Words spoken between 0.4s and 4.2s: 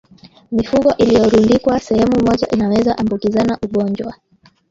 Mifugo iliyorundikwa sehemu moja inaweza ambukizana ugonjwa